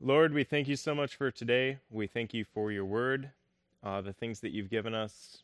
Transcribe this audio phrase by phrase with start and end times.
[0.00, 1.78] Lord, we thank you so much for today.
[1.90, 3.32] We thank you for your word,
[3.82, 5.38] uh, the things that you've given us.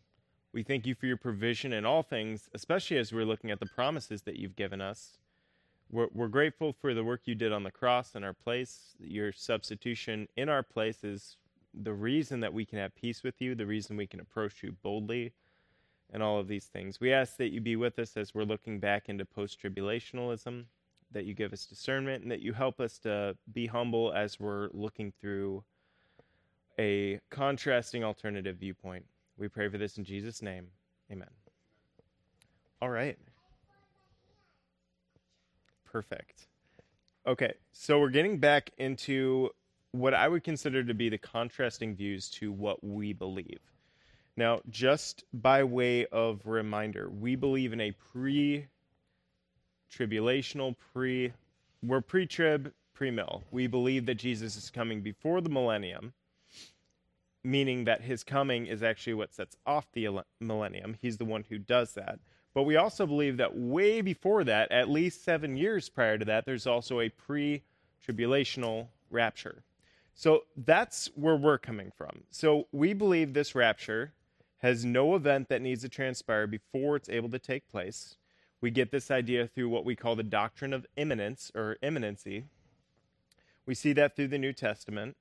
[0.53, 3.67] We thank you for your provision in all things, especially as we're looking at the
[3.67, 5.19] promises that you've given us.
[5.91, 8.95] We're, we're grateful for the work you did on the cross in our place.
[9.01, 11.37] Your substitution in our place is
[11.75, 14.77] the reason that we can have peace with you, the reason we can approach you
[14.85, 15.33] boldly,
[16.13, 17.01] and all of these things.
[17.01, 20.67] We ask that you be with us as we're looking back into post tribulationalism
[21.15, 24.69] that you give us discernment and that you help us to be humble as we're
[24.73, 25.65] looking through
[26.79, 29.05] a contrasting alternative viewpoint.
[29.39, 30.67] We pray for this in Jesus' name.
[31.11, 31.31] Amen.
[32.83, 33.17] All right.
[35.85, 36.49] Perfect.
[37.27, 39.51] Okay, so we're getting back into
[39.93, 43.61] what I would consider to be the contrasting views to what we believe.
[44.37, 48.67] Now, just by way of reminder, we believe in a pre
[49.97, 51.33] tribulational, pre
[51.83, 53.43] we're pre-trib, pre-mill.
[53.51, 56.15] We believe that Jesus is coming before the millennium,
[57.43, 60.09] meaning that his coming is actually what sets off the
[60.41, 60.97] millennium.
[61.03, 62.19] He's the one who does that.
[62.55, 66.47] But we also believe that way before that, at least 7 years prior to that,
[66.47, 69.63] there's also a pre-tribulational rapture.
[70.15, 72.23] So that's where we're coming from.
[72.31, 74.13] So we believe this rapture
[74.59, 78.17] has no event that needs to transpire before it's able to take place.
[78.65, 82.47] We get this idea through what we call the doctrine of imminence or imminency.
[83.67, 85.19] We see that through the New Testament.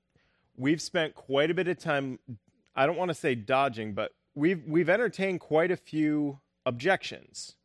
[0.55, 2.19] We've spent quite a bit of time,
[2.73, 7.55] I don't want to say dodging, but we've, we've entertained quite a few objections.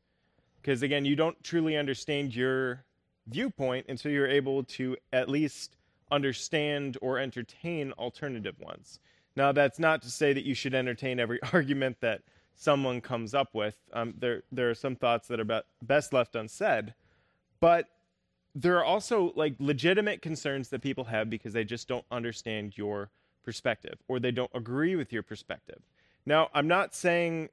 [0.61, 2.83] Because again, you don't truly understand your
[3.29, 5.77] viewpoint until you're able to at least
[6.11, 8.99] understand or entertain alternative ones.
[9.37, 12.23] Now, that's not to say that you should entertain every argument that
[12.59, 13.77] someone comes up with.
[13.93, 16.93] Um, there, there are some thoughts that are best left unsaid,
[17.61, 17.87] but
[18.55, 23.11] there are also like legitimate concerns that people have because they just don't understand your
[23.45, 25.81] perspective or they don't agree with your perspective.
[26.27, 27.49] Now, I'm not saying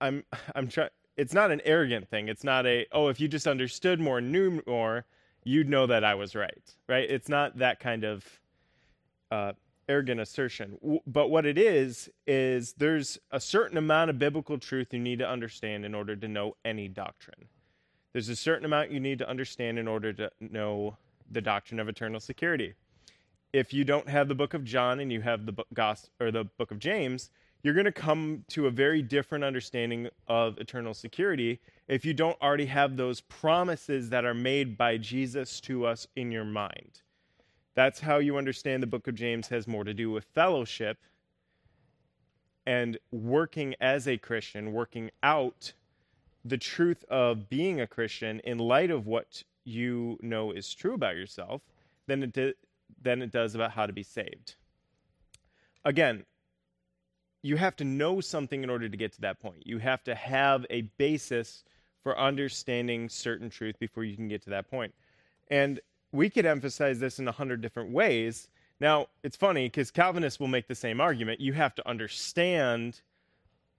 [0.00, 0.90] I'm I'm trying.
[1.18, 2.28] It's not an arrogant thing.
[2.28, 5.04] It's not a oh, if you just understood more, knew more,
[5.44, 6.74] you'd know that I was right.
[6.88, 7.08] Right?
[7.08, 8.24] It's not that kind of
[9.30, 9.52] uh,
[9.88, 10.78] arrogant assertion.
[11.06, 15.28] But what it is, is there's a certain amount of biblical truth you need to
[15.28, 17.48] understand in order to know any doctrine.
[18.12, 20.96] There's a certain amount you need to understand in order to know
[21.30, 22.74] the doctrine of eternal security.
[23.52, 25.66] If you don't have the book of John and you have the book,
[26.20, 27.30] or the book of James,
[27.62, 32.40] you're going to come to a very different understanding of eternal security if you don't
[32.40, 37.02] already have those promises that are made by Jesus to us in your mind.
[37.76, 40.96] That's how you understand the book of James has more to do with fellowship
[42.66, 45.74] and working as a Christian, working out
[46.42, 51.16] the truth of being a Christian in light of what you know is true about
[51.16, 51.60] yourself
[52.06, 52.54] than it, di-
[53.02, 54.56] than it does about how to be saved.
[55.84, 56.24] Again,
[57.42, 59.66] you have to know something in order to get to that point.
[59.66, 61.62] You have to have a basis
[62.02, 64.94] for understanding certain truth before you can get to that point.
[65.48, 65.78] And
[66.16, 68.48] we could emphasize this in a hundred different ways.
[68.80, 71.40] Now, it's funny because Calvinists will make the same argument.
[71.40, 73.00] You have to understand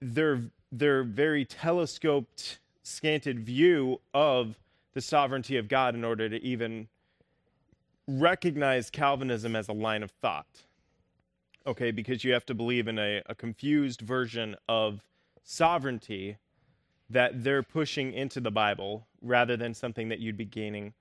[0.02, 4.58] their their very telescoped, scanted view of
[4.94, 6.88] the sovereignty of God in order to even
[8.08, 10.64] recognize Calvinism as a line of thought.
[11.66, 15.02] Okay, because you have to believe in a, a confused version of
[15.44, 16.38] sovereignty
[17.10, 20.94] that they're pushing into the Bible rather than something that you'd be gaining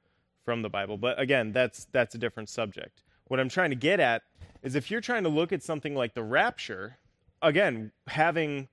[0.47, 0.97] from the Bible.
[0.97, 3.03] But again, that's that's a different subject.
[3.27, 4.23] What I'm trying to get at
[4.63, 6.97] is if you're trying to look at something like the rapture,
[7.43, 8.69] again, having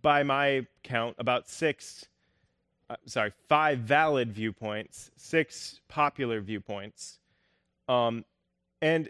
[0.00, 2.06] by my count about 6
[2.90, 7.20] uh, sorry, 5 valid viewpoints, 6 popular viewpoints.
[7.88, 8.24] Um,
[8.82, 9.08] and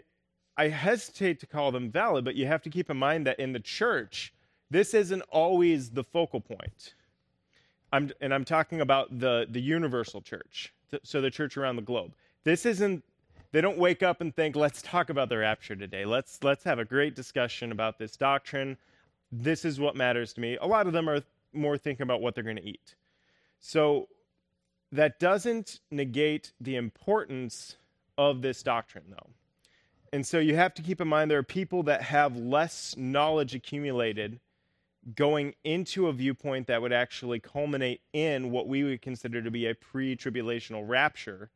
[0.55, 3.51] I hesitate to call them valid, but you have to keep in mind that in
[3.51, 4.33] the church,
[4.69, 6.93] this isn't always the focal point.
[7.91, 10.73] I'm, and I'm talking about the, the universal church
[11.03, 12.13] so the church around the globe.
[12.43, 13.03] This isn't
[13.51, 16.05] they don't wake up and think let's talk about the rapture today.
[16.05, 18.77] Let's let's have a great discussion about this doctrine.
[19.31, 20.57] This is what matters to me.
[20.59, 21.21] A lot of them are
[21.53, 22.95] more thinking about what they're going to eat.
[23.59, 24.07] So
[24.91, 27.77] that doesn't negate the importance
[28.17, 29.29] of this doctrine though.
[30.11, 33.55] And so you have to keep in mind there are people that have less knowledge
[33.55, 34.39] accumulated
[35.15, 39.67] going into a viewpoint that would actually culminate in what we would consider to be
[39.67, 41.49] a pre tribulational rapture.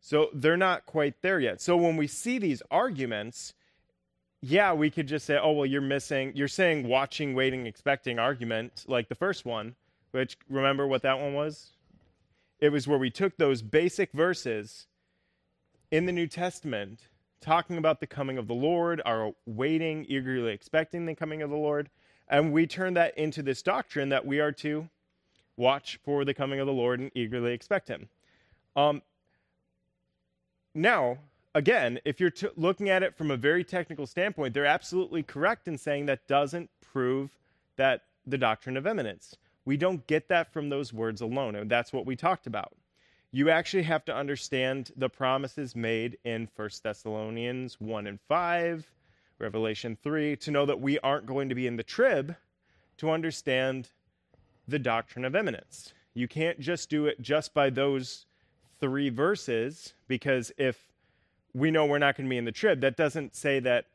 [0.00, 1.60] So they're not quite there yet.
[1.60, 3.54] So when we see these arguments,
[4.40, 8.84] yeah, we could just say, oh, well, you're missing, you're saying watching, waiting, expecting argument,
[8.88, 9.76] like the first one,
[10.10, 11.70] which remember what that one was?
[12.58, 14.88] It was where we took those basic verses
[15.92, 17.00] in the New Testament
[17.42, 21.56] talking about the coming of the Lord, are waiting, eagerly expecting the coming of the
[21.56, 21.90] Lord.
[22.32, 24.88] And we turn that into this doctrine that we are to
[25.58, 28.08] watch for the coming of the Lord and eagerly expect Him.
[28.74, 29.02] Um,
[30.74, 31.18] now,
[31.54, 35.68] again, if you're t- looking at it from a very technical standpoint, they're absolutely correct
[35.68, 37.36] in saying that doesn't prove
[37.76, 39.36] that the doctrine of imminence.
[39.66, 42.72] We don't get that from those words alone, and that's what we talked about.
[43.30, 48.86] You actually have to understand the promises made in 1 Thessalonians 1 and 5,
[49.42, 52.36] Revelation 3, to know that we aren't going to be in the trib
[52.98, 53.88] to understand
[54.68, 55.92] the doctrine of imminence.
[56.14, 58.26] You can't just do it just by those
[58.80, 60.78] three verses, because if
[61.54, 63.86] we know we're not going to be in the trib, that doesn't say that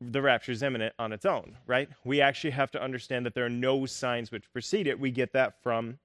[0.00, 1.88] the rapture is imminent on its own, right?
[2.04, 5.00] We actually have to understand that there are no signs which precede it.
[5.00, 5.98] We get that from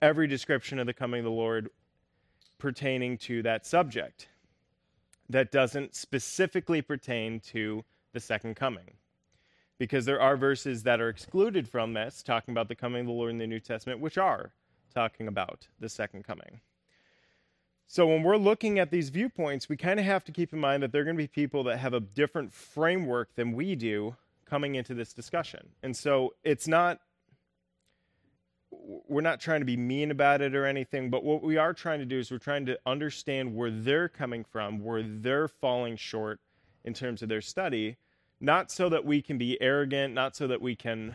[0.00, 1.70] every description of the coming of the Lord
[2.58, 4.28] pertaining to that subject
[5.28, 8.94] that doesn't specifically pertain to the second coming.
[9.78, 13.12] Because there are verses that are excluded from this, talking about the coming of the
[13.12, 14.52] Lord in the New Testament, which are
[14.92, 16.60] talking about the second coming.
[17.86, 20.82] So when we're looking at these viewpoints, we kind of have to keep in mind
[20.82, 24.16] that there are going to be people that have a different framework than we do
[24.44, 25.68] coming into this discussion.
[25.82, 27.00] And so it's not
[29.06, 31.98] we're not trying to be mean about it or anything, but what we are trying
[31.98, 36.40] to do is we're trying to understand where they're coming from, where they're falling short
[36.84, 37.96] in terms of their study,
[38.40, 41.14] not so that we can be arrogant, not so that we can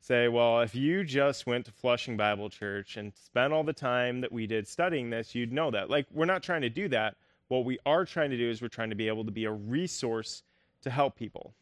[0.00, 4.20] say, well, if you just went to Flushing Bible Church and spent all the time
[4.20, 5.90] that we did studying this, you'd know that.
[5.90, 7.16] Like, we're not trying to do that.
[7.48, 9.52] What we are trying to do is we're trying to be able to be a
[9.52, 10.42] resource
[10.82, 11.52] to help people.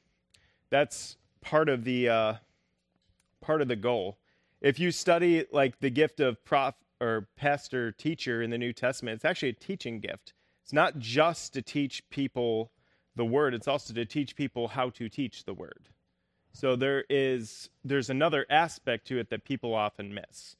[0.71, 2.35] That's part of the uh,
[3.41, 4.17] part of the goal.
[4.61, 9.17] If you study like the gift of prof or pastor teacher in the New Testament,
[9.17, 10.35] it's actually a teaching gift.
[10.62, 12.71] It's not just to teach people
[13.17, 15.89] the word; it's also to teach people how to teach the word.
[16.53, 20.57] So there is there's another aspect to it that people often miss.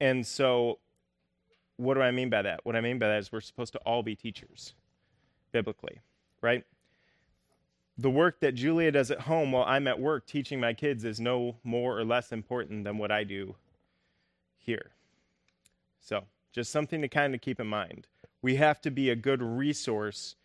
[0.00, 0.78] And so
[1.76, 2.60] what do I mean by that?
[2.64, 4.74] What I mean by that is we're supposed to all be teachers
[5.52, 6.00] biblically,
[6.40, 6.64] right?
[7.98, 11.18] The work that Julia does at home while I'm at work teaching my kids is
[11.18, 13.54] no more or less important than what I do
[14.58, 14.90] here.
[16.00, 18.06] So, just something to kind of keep in mind.
[18.42, 20.36] We have to be a good resource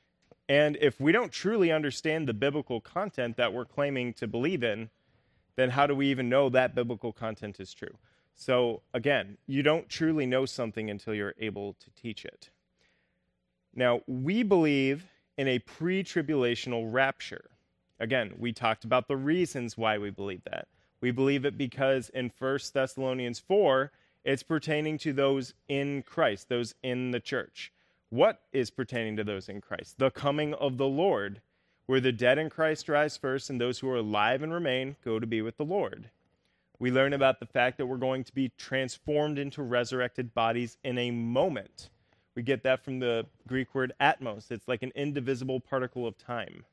[0.52, 4.90] and if we don't truly understand the biblical content that we're claiming to believe in,
[5.56, 7.96] then how do we even know that biblical content is true?
[8.36, 12.50] So, again, you don't truly know something until you're able to teach it.
[13.74, 15.06] Now, we believe
[15.38, 17.50] in a pre tribulational rapture.
[18.00, 20.68] Again, we talked about the reasons why we believe that.
[21.02, 23.92] We believe it because in 1 Thessalonians 4,
[24.24, 27.72] it's pertaining to those in Christ, those in the church.
[28.10, 29.98] What is pertaining to those in Christ?
[29.98, 31.42] The coming of the Lord,
[31.86, 35.18] where the dead in Christ rise first, and those who are alive and remain go
[35.18, 36.10] to be with the Lord.
[36.78, 40.98] We learn about the fact that we're going to be transformed into resurrected bodies in
[40.98, 41.90] a moment.
[42.36, 44.52] We get that from the Greek word atomos.
[44.52, 46.64] It's like an indivisible particle of time.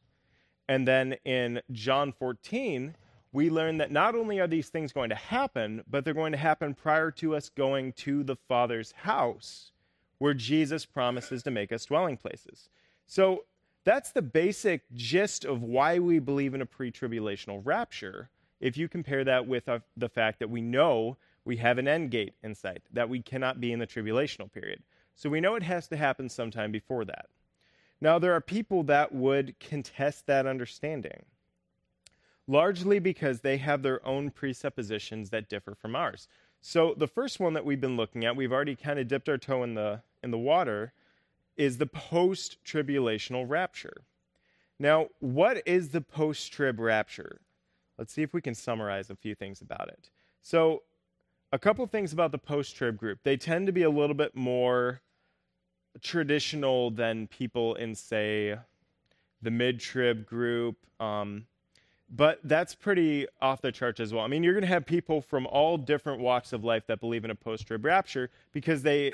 [0.68, 2.94] And then in John 14,
[3.32, 6.38] we learn that not only are these things going to happen, but they're going to
[6.38, 9.72] happen prior to us going to the Father's house
[10.18, 12.68] where Jesus promises to make us dwelling places.
[13.06, 13.44] So
[13.84, 18.28] that's the basic gist of why we believe in a pre tribulational rapture.
[18.60, 22.10] If you compare that with uh, the fact that we know we have an end
[22.10, 24.82] gate in sight, that we cannot be in the tribulational period.
[25.18, 27.26] So we know it has to happen sometime before that.
[28.00, 31.24] Now, there are people that would contest that understanding,
[32.46, 36.28] largely because they have their own presuppositions that differ from ours.
[36.60, 39.38] So, the first one that we've been looking at, we've already kind of dipped our
[39.38, 40.92] toe in the in the water
[41.56, 44.04] is the post tribulational rapture.
[44.78, 47.40] Now, what is the post trib rapture?
[47.98, 50.10] Let's see if we can summarize a few things about it.
[50.42, 50.84] So,
[51.50, 53.18] a couple things about the post trib group.
[53.24, 55.00] They tend to be a little bit more
[56.02, 58.56] traditional than people in, say,
[59.42, 60.76] the mid trib group.
[61.00, 61.46] Um,
[62.10, 64.24] but that's pretty off the charts as well.
[64.24, 67.24] I mean, you're going to have people from all different walks of life that believe
[67.24, 69.12] in a post trib rapture because they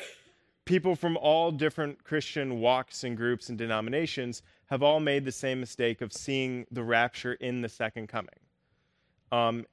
[0.64, 5.60] people from all different Christian walks and groups and denominations have all made the same
[5.60, 8.30] mistake of seeing the rapture in the second coming.
[9.30, 9.66] Um,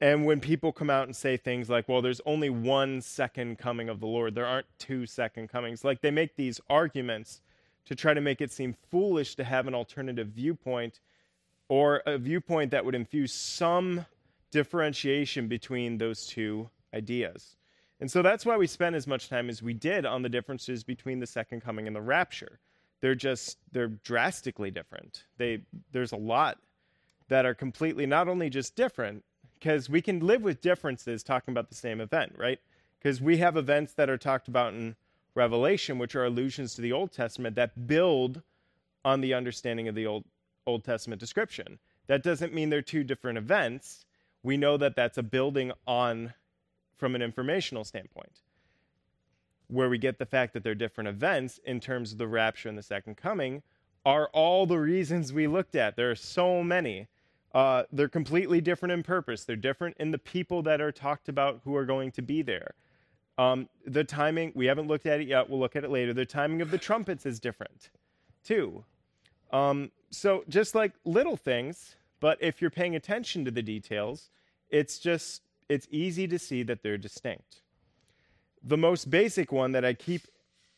[0.00, 3.88] and when people come out and say things like, well, there's only one second coming
[3.88, 7.42] of the Lord, there aren't two second comings, like they make these arguments
[7.86, 11.00] to try to make it seem foolish to have an alternative viewpoint
[11.68, 14.06] or a viewpoint that would infuse some
[14.50, 17.56] differentiation between those two ideas.
[18.00, 20.82] And so that's why we spent as much time as we did on the differences
[20.82, 22.58] between the second coming and the rapture.
[23.00, 25.24] they're just they're drastically different.
[25.38, 26.58] They there's a lot
[27.28, 29.24] that are completely not only just different
[29.60, 32.58] because we can live with differences talking about the same event, right?
[32.98, 34.96] Because we have events that are talked about in
[35.34, 38.42] Revelation, which are allusions to the Old Testament that build
[39.04, 40.24] on the understanding of the Old
[40.66, 41.78] Old Testament description.
[42.06, 44.04] That doesn't mean they're two different events.
[44.42, 46.34] We know that that's a building on
[46.96, 48.42] from an informational standpoint
[49.68, 52.76] where we get the fact that they're different events in terms of the rapture and
[52.76, 53.62] the second coming
[54.04, 55.96] are all the reasons we looked at.
[55.96, 57.06] There are so many.
[57.54, 59.44] Uh, they're completely different in purpose.
[59.44, 62.74] They're different in the people that are talked about who are going to be there.
[63.38, 65.48] Um, the timing, we haven't looked at it yet.
[65.48, 66.12] We'll look at it later.
[66.12, 67.90] The timing of the trumpets is different,
[68.44, 68.84] too.
[69.52, 74.30] Um, so, just like little things, but if you're paying attention to the details,
[74.68, 77.62] it's just, it's easy to see that they're distinct
[78.62, 80.22] the most basic one that I keep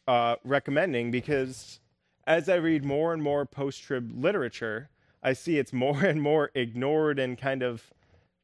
[0.06, 1.80] uh, recommending because
[2.26, 4.88] as I read more and more post trib literature,
[5.22, 7.92] I see it's more and more ignored and kind of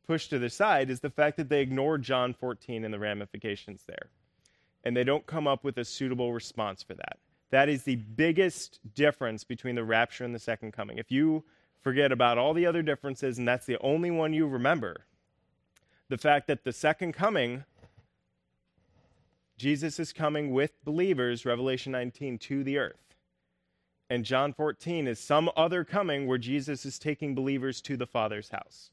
[0.06, 3.84] pushed to the side is the fact that they ignore John 14 and the ramifications
[3.86, 4.08] there.
[4.84, 7.18] And they don't come up with a suitable response for that.
[7.50, 10.98] That is the biggest difference between the rapture and the second coming.
[10.98, 11.44] If you
[11.82, 15.04] forget about all the other differences and that's the only one you remember,
[16.08, 17.64] the fact that the second coming
[19.58, 23.07] Jesus is coming with believers, Revelation 19, to the earth.
[24.10, 28.48] And John 14 is some other coming where Jesus is taking believers to the Father's
[28.48, 28.90] house.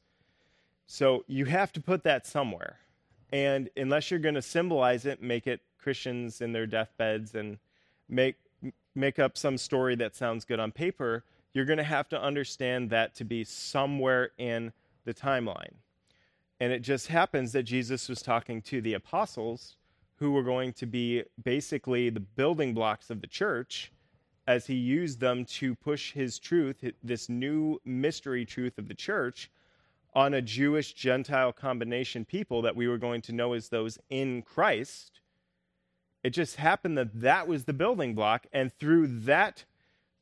[0.86, 2.78] So you have to put that somewhere.
[3.32, 7.58] And unless you're going to symbolize it, make it Christians in their deathbeds and
[8.08, 8.36] make
[8.94, 12.88] make up some story that sounds good on paper, you're going to have to understand
[12.90, 14.72] that to be somewhere in
[15.04, 15.74] the timeline.
[16.60, 19.76] And it just happens that Jesus was talking to the apostles
[20.16, 23.92] who were going to be basically the building blocks of the church
[24.46, 29.50] as he used them to push his truth, this new mystery truth of the church,
[30.14, 34.42] on a Jewish Gentile combination people that we were going to know as those in
[34.42, 35.20] Christ.
[36.22, 38.46] It just happened that that was the building block.
[38.52, 39.64] And through that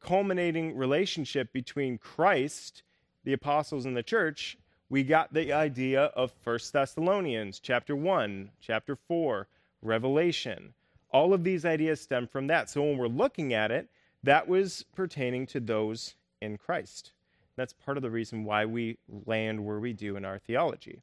[0.00, 2.83] culminating relationship between Christ,
[3.25, 4.59] the apostles, and the church,
[4.90, 9.47] we got the idea of First Thessalonians chapter 1, chapter 4,
[9.81, 10.75] revelation.
[11.11, 12.69] All of these ideas stem from that.
[12.69, 13.88] So when we're looking at it,
[14.25, 17.12] that was pertaining to those in Christ.
[17.57, 21.02] That's part of the reason why we land where we do in our theology.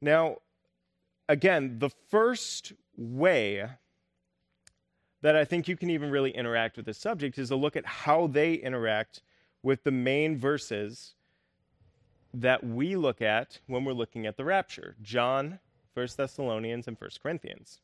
[0.00, 0.36] Now,
[1.28, 3.66] again, the first way
[5.22, 7.86] that I think you can even really interact with this subject is to look at
[7.86, 9.22] how they interact
[9.62, 11.14] with the main verses
[12.32, 15.58] that we look at when we're looking at the rapture John,
[15.94, 17.80] 1 Thessalonians, and 1 Corinthians.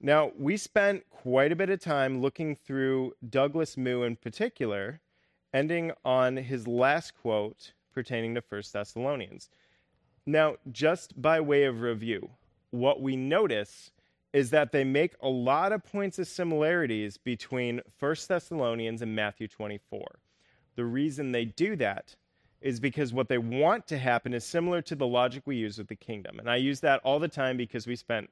[0.00, 5.00] Now, we spent quite a bit of time looking through Douglas Moo in particular,
[5.52, 9.50] ending on his last quote pertaining to 1 Thessalonians.
[10.24, 12.30] Now, just by way of review,
[12.70, 13.90] what we notice
[14.32, 19.48] is that they make a lot of points of similarities between 1 Thessalonians and Matthew
[19.48, 20.02] 24.
[20.76, 22.16] The reason they do that
[22.62, 25.88] is because what they want to happen is similar to the logic we use with
[25.88, 26.38] the kingdom.
[26.38, 28.30] And I use that all the time because we spent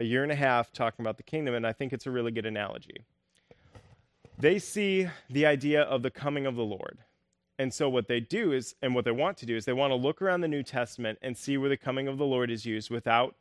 [0.00, 2.30] a year and a half talking about the kingdom, and I think it's a really
[2.30, 3.04] good analogy.
[4.38, 6.98] They see the idea of the coming of the Lord.
[7.58, 9.90] And so, what they do is, and what they want to do is, they want
[9.90, 12.64] to look around the New Testament and see where the coming of the Lord is
[12.64, 13.34] used without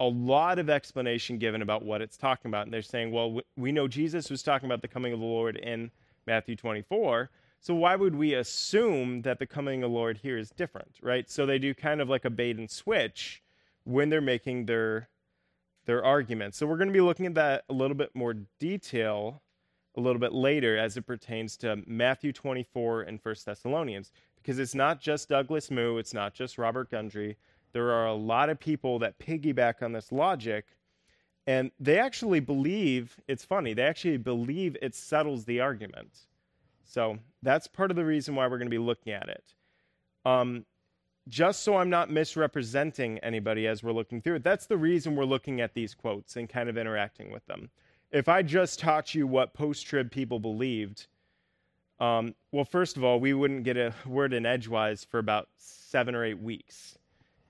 [0.00, 2.64] a lot of explanation given about what it's talking about.
[2.64, 5.56] And they're saying, well, we know Jesus was talking about the coming of the Lord
[5.56, 5.90] in
[6.26, 7.30] Matthew 24.
[7.60, 11.30] So, why would we assume that the coming of the Lord here is different, right?
[11.30, 13.42] So, they do kind of like a bait and switch
[13.84, 15.08] when they're making their
[15.86, 16.58] their arguments.
[16.58, 19.42] So we're going to be looking at that a little bit more detail
[19.96, 24.74] a little bit later as it pertains to Matthew 24 and 1 Thessalonians because it's
[24.74, 27.36] not just Douglas Moo, it's not just Robert Gundry.
[27.72, 30.66] There are a lot of people that piggyback on this logic
[31.46, 36.26] and they actually believe it's funny, they actually believe it settles the argument.
[36.84, 39.44] So that's part of the reason why we're going to be looking at it.
[40.24, 40.64] Um,
[41.28, 44.44] just so I'm not misrepresenting anybody as we're looking through it.
[44.44, 47.70] That's the reason we're looking at these quotes and kind of interacting with them.
[48.10, 51.06] If I just taught you what post trib people believed,
[51.98, 56.14] um, well, first of all, we wouldn't get a word in edgewise for about seven
[56.14, 56.98] or eight weeks.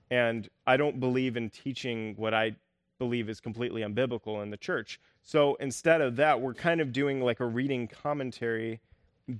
[0.09, 2.55] And I don't believe in teaching what I
[2.99, 4.99] believe is completely unbiblical in the church.
[5.21, 8.79] So instead of that, we're kind of doing like a reading commentary,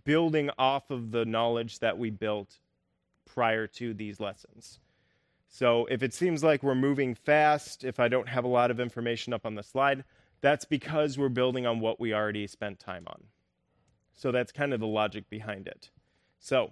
[0.03, 2.57] building off of the knowledge that we built
[3.25, 4.79] prior to these lessons.
[5.48, 8.79] So if it seems like we're moving fast, if I don't have a lot of
[8.79, 10.03] information up on the slide,
[10.41, 13.24] that's because we're building on what we already spent time on.
[14.13, 15.89] So that's kind of the logic behind it.
[16.39, 16.72] So,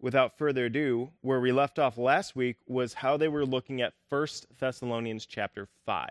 [0.00, 3.94] without further ado, where we left off last week was how they were looking at
[4.08, 4.26] 1
[4.58, 6.10] Thessalonians chapter 5.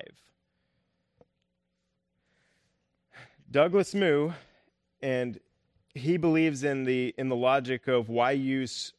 [3.51, 4.31] Douglas Moo,
[5.01, 5.39] and
[5.93, 8.93] he believes in the in the logic of why use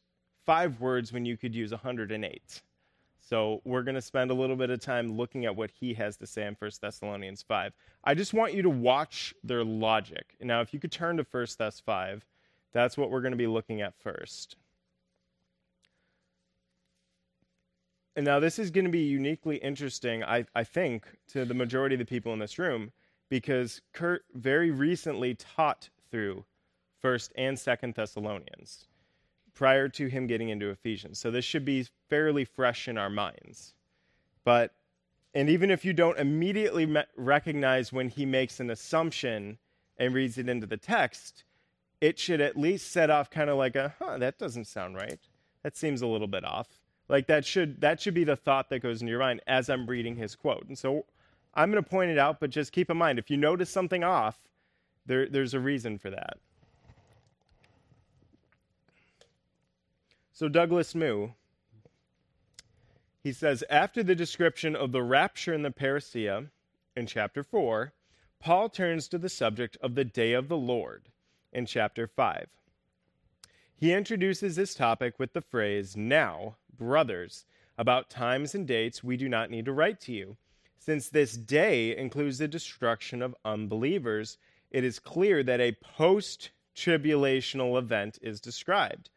[0.44, 2.62] five words when you could use 108.
[3.20, 6.16] So we're going to spend a little bit of time looking at what he has
[6.18, 7.72] to say in 1 Thessalonians 5.
[8.04, 10.36] I just want you to watch their logic.
[10.40, 12.26] Now, if you could turn to 1 Thess 5,
[12.72, 14.56] that's what we're going to be looking at first.
[18.16, 21.94] And now this is going to be uniquely interesting, I, I think, to the majority
[21.94, 22.92] of the people in this room,
[23.30, 26.44] because Kurt very recently taught through
[27.00, 28.86] First and Second Thessalonians
[29.54, 31.18] prior to him getting into Ephesians.
[31.18, 33.74] So this should be fairly fresh in our minds.
[34.44, 34.74] But,
[35.34, 39.58] and even if you don't immediately me- recognize when he makes an assumption
[39.96, 41.44] and reads it into the text,
[42.00, 45.20] it should at least set off kind of like a, huh, that doesn't sound right.
[45.62, 46.68] That seems a little bit off.
[47.08, 49.86] Like that should that should be the thought that goes in your mind as I'm
[49.86, 50.66] reading his quote.
[50.66, 51.04] And so
[51.54, 54.02] I'm going to point it out, but just keep in mind if you notice something
[54.02, 54.38] off,
[55.06, 56.38] there, there's a reason for that.
[60.36, 61.28] So Douglas Moo,
[63.22, 66.50] he says, after the description of the rapture in the parousia
[66.96, 67.92] in chapter 4,
[68.40, 71.08] Paul turns to the subject of the day of the Lord
[71.52, 72.48] in chapter 5.
[73.76, 77.44] He introduces this topic with the phrase, Now, brothers,
[77.78, 80.36] about times and dates we do not need to write to you.
[80.80, 84.38] Since this day includes the destruction of unbelievers,
[84.72, 89.10] it is clear that a post tribulational event is described.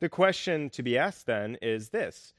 [0.00, 2.32] The question to be asked then is this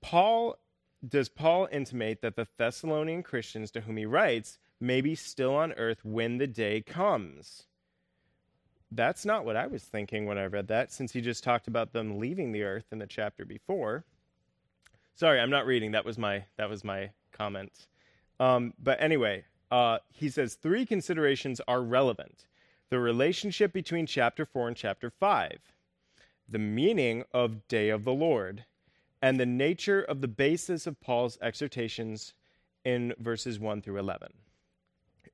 [0.00, 0.58] Paul
[1.06, 5.72] does Paul intimate that the Thessalonian Christians to whom he writes may be still on
[5.74, 7.64] earth when the day comes?
[8.90, 11.92] That's not what I was thinking when I read that, since he just talked about
[11.92, 14.04] them leaving the earth in the chapter before.
[15.14, 15.92] Sorry, I'm not reading.
[15.92, 17.86] That was my that was my comment.
[18.40, 22.46] Um, but anyway, uh, he says three considerations are relevant:
[22.90, 25.73] the relationship between chapter four and chapter five,
[26.48, 28.64] the meaning of de of the Lord,
[29.22, 32.34] and the nature of the basis of Paul's exhortations
[32.84, 34.28] in verses 1 through 11.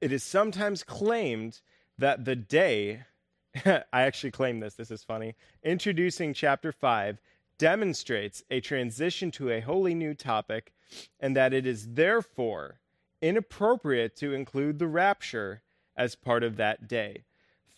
[0.01, 1.61] It is sometimes claimed
[1.99, 3.03] that the day,
[3.64, 7.18] I actually claim this, this is funny, introducing chapter 5
[7.59, 10.73] demonstrates a transition to a wholly new topic,
[11.18, 12.81] and that it is therefore
[13.20, 15.62] inappropriate to include the rapture
[15.96, 17.25] as part of that day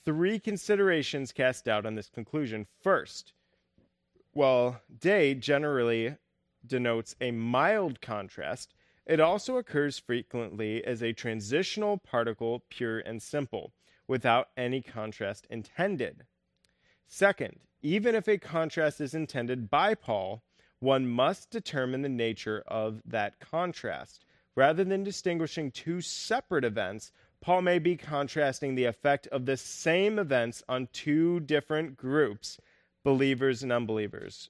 [0.05, 2.67] three considerations cast doubt on this conclusion.
[2.83, 3.33] First,
[4.33, 6.17] while de generally
[6.67, 13.73] denotes a mild contrast, it also occurs frequently as a transitional particle, pure and simple,
[14.07, 16.25] without any contrast intended.
[17.07, 20.43] Second, even if a contrast is intended by Paul,
[20.79, 24.25] one must determine the nature of that contrast.
[24.55, 27.13] Rather than distinguishing two separate events,
[27.43, 32.59] Paul may be contrasting the effect of the same events on two different groups,
[33.03, 34.49] believers and unbelievers.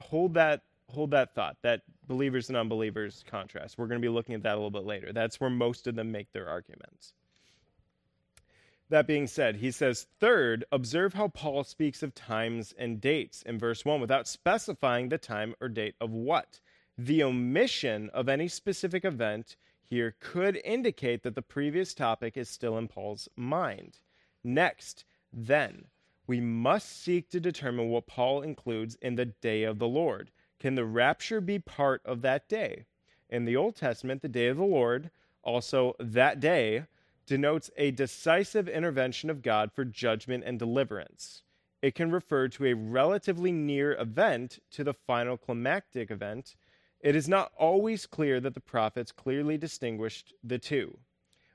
[0.00, 3.76] Hold that hold that thought, that believers and unbelievers contrast.
[3.76, 5.12] We're going to be looking at that a little bit later.
[5.12, 7.14] That's where most of them make their arguments.
[8.90, 13.58] That being said, he says, third, observe how Paul speaks of times and dates in
[13.58, 16.60] verse 1 without specifying the time or date of what.
[16.96, 22.76] The omission of any specific event here could indicate that the previous topic is still
[22.78, 23.98] in Paul's mind.
[24.42, 25.86] Next, then,
[26.26, 30.30] we must seek to determine what Paul includes in the day of the Lord.
[30.58, 32.86] Can the rapture be part of that day?
[33.28, 35.10] In the Old Testament, the day of the Lord,
[35.42, 36.84] also that day,
[37.26, 41.42] denotes a decisive intervention of God for judgment and deliverance.
[41.82, 46.56] It can refer to a relatively near event to the final climactic event
[47.04, 50.96] it is not always clear that the prophets clearly distinguished the two.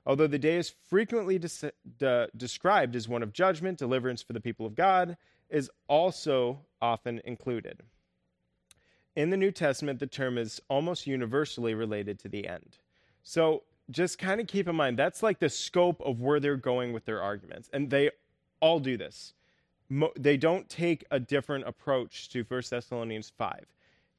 [0.06, 4.40] Although the day is frequently de- de- described as one of judgment, deliverance for the
[4.40, 5.18] people of God,
[5.50, 7.82] is also often included.
[9.16, 12.78] In the New Testament, the term is almost universally related to the end.
[13.24, 16.94] So just kind of keep in mind that's like the scope of where they're going
[16.94, 17.72] with their arguments.
[17.74, 18.12] And they
[18.60, 19.34] all do this.
[19.90, 23.66] Mo- they don't take a different approach to 1 Thessalonians 5.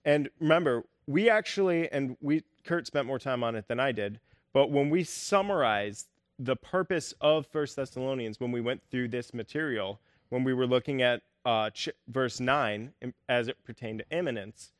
[0.04, 4.20] And remember, we actually, and we, Kurt spent more time on it than I did,
[4.52, 6.08] but when we summarized
[6.38, 11.02] the purpose of First Thessalonians, when we went through this material, when we were looking
[11.02, 12.92] at uh, ch- verse 9
[13.28, 14.72] as it pertained to imminence,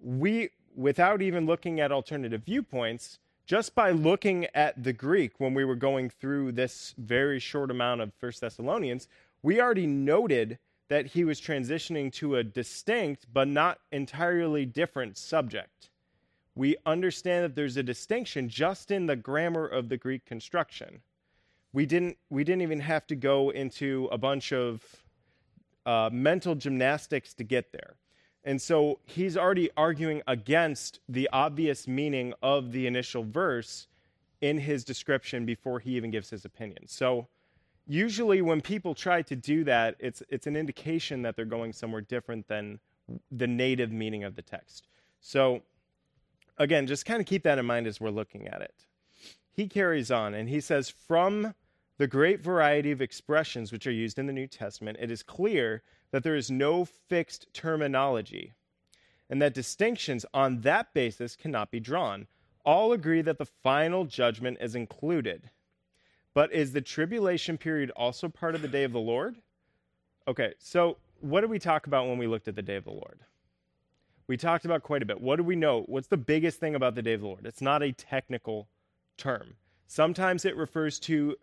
[0.00, 5.64] we, without even looking at alternative viewpoints, just by looking at the Greek when we
[5.64, 9.06] were going through this very short amount of First Thessalonians,
[9.42, 15.90] we already noted that he was transitioning to a distinct but not entirely different subject.
[16.54, 21.00] We understand that there's a distinction just in the grammar of the Greek construction.
[21.72, 24.82] We didn't we didn't even have to go into a bunch of
[25.84, 27.96] uh, mental gymnastics to get there.
[28.44, 33.88] And so he's already arguing against the obvious meaning of the initial verse
[34.40, 36.86] in his description before he even gives his opinion.
[36.86, 37.26] So
[37.86, 42.00] usually when people try to do that, it's it's an indication that they're going somewhere
[42.00, 42.78] different than
[43.30, 44.88] the native meaning of the text.
[45.20, 45.62] So
[46.58, 48.74] again, just kind of keep that in mind as we're looking at it.
[49.52, 51.54] He carries on and he says from
[51.96, 55.82] the great variety of expressions which are used in the New Testament, it is clear
[56.10, 58.54] that there is no fixed terminology
[59.30, 62.26] and that distinctions on that basis cannot be drawn.
[62.64, 65.50] All agree that the final judgment is included.
[66.34, 69.36] But is the tribulation period also part of the day of the Lord?
[70.26, 72.90] Okay, so what did we talk about when we looked at the day of the
[72.90, 73.20] Lord?
[74.26, 75.20] We talked about quite a bit.
[75.20, 75.82] What do we know?
[75.86, 77.46] What's the biggest thing about the day of the Lord?
[77.46, 78.68] It's not a technical
[79.16, 79.54] term.
[79.86, 81.36] Sometimes it refers to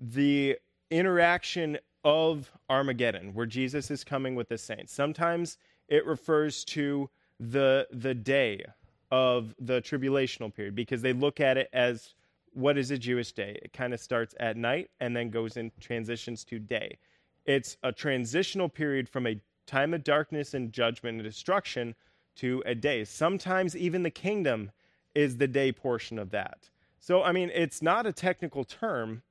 [0.00, 0.58] the
[0.90, 4.92] interaction of Armageddon, where Jesus is coming with the saints.
[4.92, 8.64] Sometimes it refers to the the day
[9.10, 12.14] of the tribulational period because they look at it as
[12.52, 13.58] what is a Jewish day?
[13.62, 16.98] It kind of starts at night and then goes in transitions to day.
[17.44, 21.94] It's a transitional period from a time of darkness and judgment and destruction
[22.36, 23.04] to a day.
[23.04, 24.70] Sometimes even the kingdom
[25.14, 26.70] is the day portion of that.
[27.00, 29.22] So, I mean, it's not a technical term,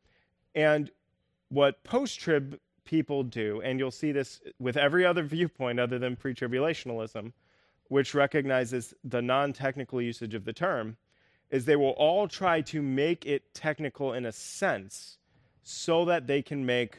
[0.53, 0.91] and
[1.49, 6.15] what post trib people do, and you'll see this with every other viewpoint other than
[6.15, 7.31] pre tribulationalism,
[7.87, 10.97] which recognizes the non technical usage of the term,
[11.51, 15.17] is they will all try to make it technical in a sense
[15.61, 16.97] so that they can make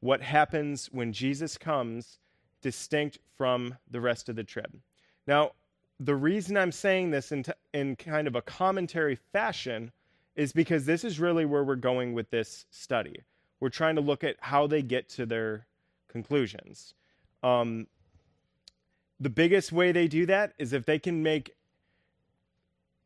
[0.00, 2.18] what happens when Jesus comes
[2.62, 4.80] distinct from the rest of the trib.
[5.26, 5.52] Now,
[6.00, 9.90] the reason I'm saying this in, t- in kind of a commentary fashion
[10.36, 13.22] is because this is really where we're going with this study.
[13.58, 15.66] We're trying to look at how they get to their
[16.08, 16.94] conclusions.
[17.42, 17.88] Um,
[19.18, 21.56] the biggest way they do that is if they can make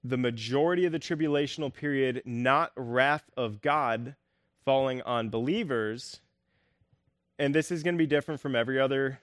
[0.04, 4.16] the majority of the tribulational period not wrath of God
[4.64, 6.20] falling on believers.
[7.38, 9.20] And this is going to be different from every other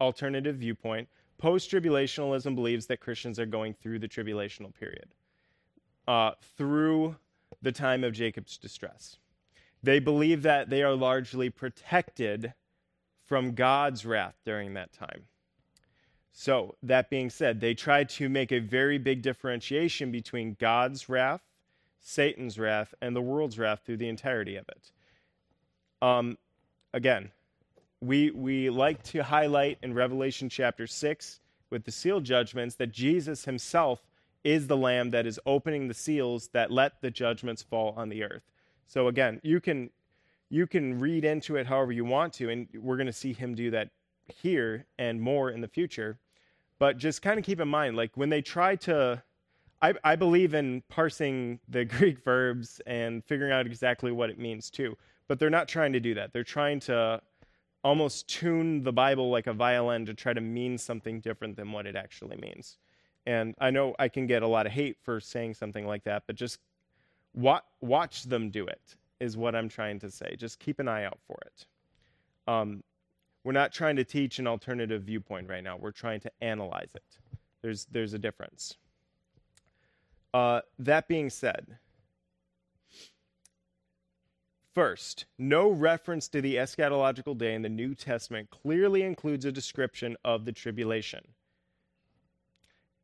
[0.00, 1.08] alternative viewpoint.
[1.38, 5.08] Post tribulationalism believes that Christians are going through the tribulational period,
[6.08, 7.16] uh, through
[7.62, 9.18] the time of Jacob's distress.
[9.82, 12.54] They believe that they are largely protected
[13.26, 15.24] from God's wrath during that time.
[16.38, 21.40] So, that being said, they try to make a very big differentiation between God's wrath,
[21.98, 24.92] Satan's wrath, and the world's wrath through the entirety of it.
[26.02, 26.36] Um,
[26.92, 27.30] again,
[28.02, 33.46] we, we like to highlight in Revelation chapter 6 with the seal judgments that Jesus
[33.46, 34.06] himself
[34.44, 38.22] is the lamb that is opening the seals that let the judgments fall on the
[38.22, 38.42] earth.
[38.88, 39.88] So again, you can
[40.50, 43.54] you can read into it however you want to and we're going to see him
[43.54, 43.88] do that
[44.26, 46.18] here and more in the future.
[46.78, 49.22] But just kind of keep in mind like when they try to
[49.82, 54.70] I, I believe in parsing the Greek verbs and figuring out exactly what it means
[54.70, 54.96] too.
[55.28, 56.32] But they're not trying to do that.
[56.32, 57.20] They're trying to
[57.84, 61.86] almost tune the Bible like a violin to try to mean something different than what
[61.86, 62.78] it actually means.
[63.26, 66.24] And I know I can get a lot of hate for saying something like that,
[66.26, 66.58] but just
[67.34, 70.36] wa- watch them do it, is what I'm trying to say.
[70.36, 71.66] Just keep an eye out for it.
[72.48, 72.82] Um,
[73.46, 77.04] we're not trying to teach an alternative viewpoint right now, we're trying to analyze it.
[77.62, 78.74] There's, there's a difference.
[80.34, 81.78] Uh, that being said,
[84.74, 90.16] First, no reference to the eschatological day in the New Testament clearly includes a description
[90.24, 91.28] of the tribulation.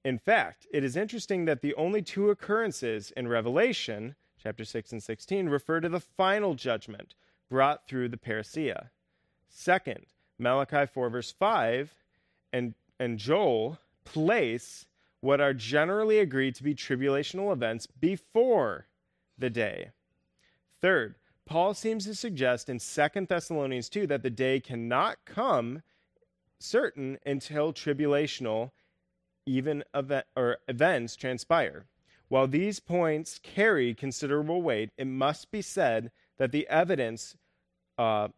[0.05, 5.03] In fact, it is interesting that the only two occurrences in Revelation, chapter 6 and
[5.03, 7.15] 16, refer to the final judgment
[7.49, 8.91] brought through the parousia.
[9.49, 10.07] Second,
[10.43, 11.95] Malachi 4, verse 5,
[12.53, 14.87] and, and Joel place
[15.21, 18.87] what are generally agreed to be tribulational events before
[19.39, 19.91] the day.
[20.81, 21.15] Third,
[21.47, 25.83] Paul seems to suggest in 2 Thessalonians 2 that the day cannot come
[26.59, 28.71] certain until tribulational
[29.47, 31.85] even event, or events transpire.
[32.29, 37.37] While these points carry considerable weight, it must be said that the evidence,
[37.99, 38.29] uh,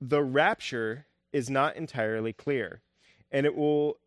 [0.00, 2.80] the rapture, is not entirely clear.
[3.30, 3.98] And it will,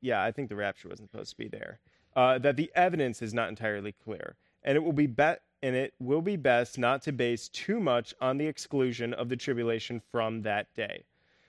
[0.00, 1.80] yeah, I think the rapture wasn't supposed to be there.
[2.16, 4.36] Uh, that the evidence is not entirely clear.
[4.62, 8.14] and it will be bet and it will be best not to base too much
[8.20, 11.04] on the exclusion of the tribulation from that day.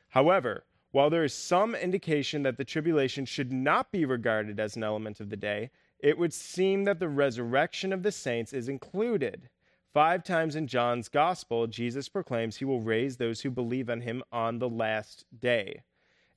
[0.09, 4.83] However, while there is some indication that the tribulation should not be regarded as an
[4.83, 9.49] element of the day, it would seem that the resurrection of the saints is included.
[9.93, 14.23] Five times in John's gospel, Jesus proclaims he will raise those who believe on him
[14.31, 15.83] on the last day.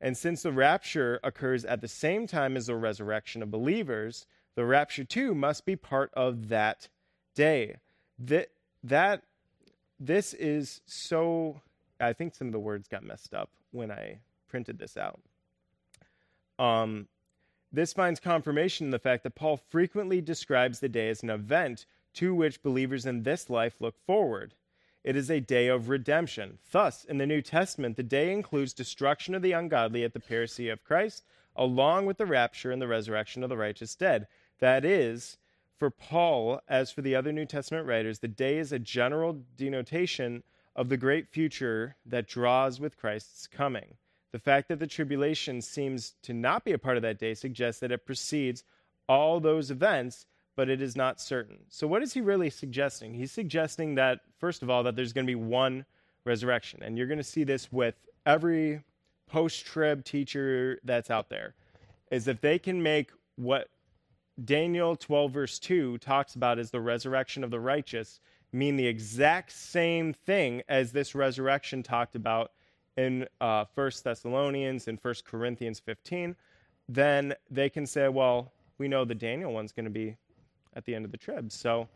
[0.01, 4.64] And since the rapture occurs at the same time as the resurrection of believers, the
[4.64, 6.88] rapture too must be part of that
[7.35, 7.77] day.
[8.19, 8.49] That
[8.83, 9.23] that
[9.99, 11.61] this is so
[12.01, 15.21] I think some of the words got messed up when I printed this out.
[16.59, 17.09] Um
[17.73, 21.87] this finds confirmation in the fact that Paul frequently describes the day as an event
[22.14, 24.55] to which believers in this life look forward.
[25.03, 26.59] It is a day of redemption.
[26.72, 30.72] Thus, in the New Testament, the day includes destruction of the ungodly at the parousia
[30.72, 31.24] of Christ,
[31.55, 34.27] along with the rapture and the resurrection of the righteous dead.
[34.61, 35.37] That is,
[35.79, 40.42] for Paul, as for the other New Testament writers, the day is a general denotation
[40.74, 43.96] of the great future that draws with Christ's coming.
[44.33, 47.81] The fact that the tribulation seems to not be a part of that day suggests
[47.81, 48.64] that it precedes
[49.09, 51.59] all those events, but it is not certain.
[51.69, 53.14] So, what is he really suggesting?
[53.14, 55.85] He's suggesting that, first of all, that there's going to be one
[56.25, 56.83] resurrection.
[56.83, 57.95] And you're going to see this with
[58.27, 58.83] every
[59.27, 61.55] post trib teacher that's out there,
[62.11, 63.69] is if they can make what
[64.45, 68.21] Daniel 12, verse 2 talks about as the resurrection of the righteous
[68.53, 72.53] mean the exact same thing as this resurrection talked about
[72.97, 76.37] in uh, 1 Thessalonians and 1 Corinthians 15,
[76.88, 80.17] then they can say, well, we know the Daniel one's going to be
[80.74, 81.52] at the end of the trib.
[81.52, 81.88] So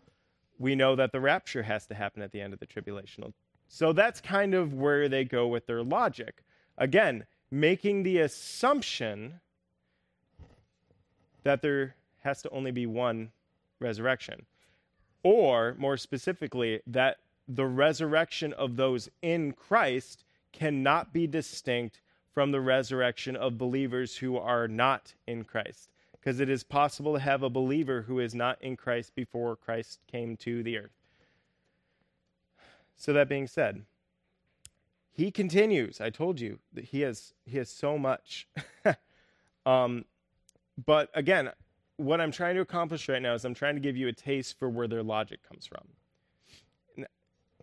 [0.59, 3.33] we know that the rapture has to happen at the end of the tribulational.
[3.69, 6.43] So that's kind of where they go with their logic.
[6.79, 9.41] Again, making the assumption
[11.45, 13.31] that there has to only be one
[13.81, 14.47] resurrection.
[15.23, 22.01] Or, more specifically, that the resurrection of those in Christ cannot be distinct
[22.33, 25.91] from the resurrection of believers who are not in Christ.
[26.21, 30.01] Because it is possible to have a believer who is not in Christ before Christ
[30.11, 30.91] came to the earth.
[32.97, 33.85] So, that being said,
[35.13, 36.01] he continues.
[36.01, 38.49] I told you that he has he has so much.
[39.67, 40.05] um,
[40.85, 41.51] but again,
[41.97, 44.59] what I'm trying to accomplish right now is I'm trying to give you a taste
[44.59, 47.07] for where their logic comes from.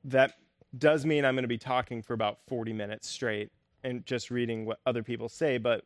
[0.04, 0.34] That
[0.78, 3.52] does mean I'm going to be talking for about 40 minutes straight
[3.84, 5.86] and just reading what other people say, but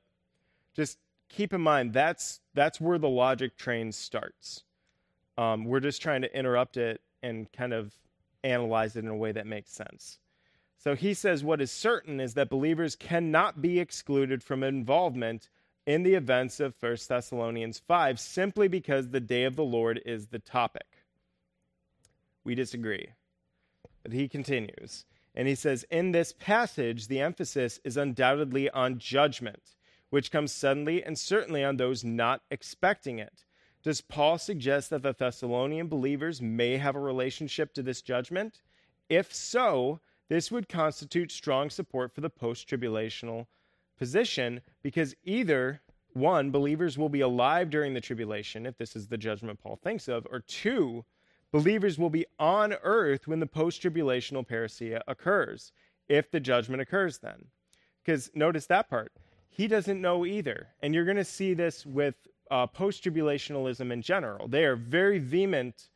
[0.76, 0.98] just
[1.30, 4.64] keep in mind that's that's where the logic train starts.
[5.38, 7.94] Um, we're just trying to interrupt it and kind of
[8.44, 10.20] analyze it in a way that makes sense.
[10.78, 15.50] So he says what is certain is that believers cannot be excluded from involvement
[15.86, 20.28] in the events of 1 Thessalonians 5 simply because the day of the Lord is
[20.28, 20.86] the topic.
[22.44, 23.10] We disagree.
[24.04, 25.06] But he continues.
[25.36, 29.78] And he says, In this passage, the emphasis is undoubtedly on judgment,
[30.10, 33.46] which comes suddenly and certainly on those not expecting it.
[33.84, 38.62] Does Paul suggest that the Thessalonian believers may have a relationship to this judgment?
[39.08, 43.48] If so, this would constitute strong support for the post tribulational
[43.98, 45.82] position because either
[46.14, 50.08] one, believers will be alive during the tribulation, if this is the judgment Paul thinks
[50.08, 51.06] of, or two,
[51.52, 55.72] believers will be on earth when the post tribulational parousia occurs,
[56.08, 57.46] if the judgment occurs then.
[58.04, 59.12] Because notice that part.
[59.50, 60.68] He doesn't know either.
[60.82, 62.16] And you're going to see this with
[62.52, 64.48] uh, post tribulationalism in general.
[64.48, 65.90] They are very vehement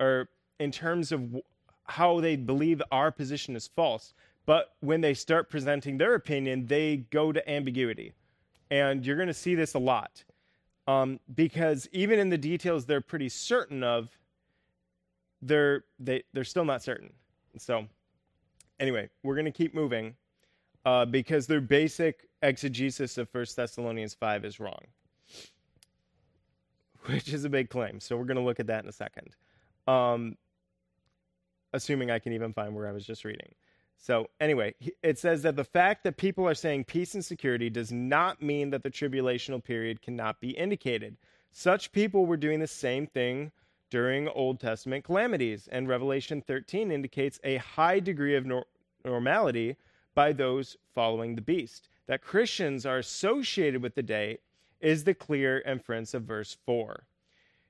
[0.00, 1.36] or in terms of
[1.84, 4.14] how they believe our position is false.
[4.46, 8.14] But when they start presenting their opinion, they go to ambiguity.
[8.70, 10.24] And you're going to see this a lot.
[10.86, 14.08] Um, because even in the details they're pretty certain of,
[15.42, 17.12] they're, they, they're still not certain.
[17.58, 17.86] So,
[18.78, 20.14] anyway, we're going to keep moving
[20.84, 24.80] uh, because their basic exegesis of 1 Thessalonians 5 is wrong,
[27.06, 28.00] which is a big claim.
[28.00, 29.36] So, we're going to look at that in a second.
[29.86, 30.36] Um,
[31.72, 33.54] assuming I can even find where I was just reading.
[34.02, 37.92] So, anyway, it says that the fact that people are saying peace and security does
[37.92, 41.18] not mean that the tribulational period cannot be indicated.
[41.52, 43.52] Such people were doing the same thing
[43.90, 48.64] during Old Testament calamities, and Revelation 13 indicates a high degree of nor-
[49.04, 49.76] normality
[50.14, 51.89] by those following the beast.
[52.10, 54.38] That Christians are associated with the day
[54.80, 57.04] is the clear inference of verse 4.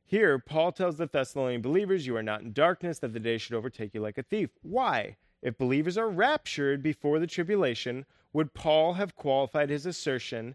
[0.07, 3.55] Here, Paul tells the Thessalonian believers, You are not in darkness, that the day should
[3.55, 4.49] overtake you like a thief.
[4.63, 5.19] Why?
[5.43, 10.55] If believers are raptured before the tribulation, would Paul have qualified his assertion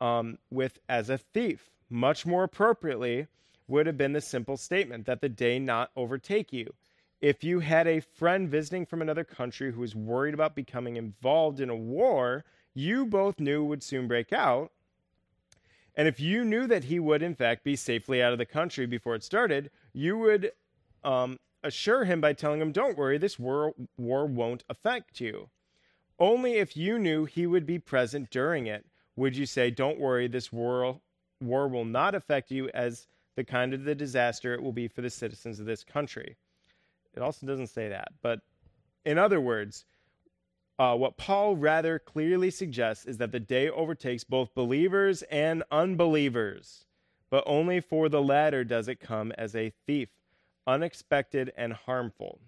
[0.00, 1.70] um, with as a thief?
[1.90, 3.26] Much more appropriately,
[3.66, 6.72] would have been the simple statement that the day not overtake you.
[7.20, 11.58] If you had a friend visiting from another country who was worried about becoming involved
[11.58, 14.72] in a war you both knew would soon break out,
[15.94, 18.86] and if you knew that he would, in fact, be safely out of the country
[18.86, 20.52] before it started, you would
[21.02, 25.48] um, assure him by telling him, Don't worry, this war, war won't affect you.
[26.20, 30.28] Only if you knew he would be present during it would you say, Don't worry,
[30.28, 31.00] this war,
[31.40, 35.00] war will not affect you as the kind of the disaster it will be for
[35.00, 36.36] the citizens of this country.
[37.14, 38.08] It also doesn't say that.
[38.22, 38.40] But
[39.04, 39.84] in other words,
[40.78, 46.84] uh, what Paul rather clearly suggests is that the day overtakes both believers and unbelievers,
[47.30, 50.08] but only for the latter does it come as a thief
[50.66, 52.38] unexpected and harmful.